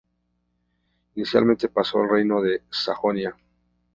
[1.13, 3.37] Inicialmente pasó al reino de Sajonia.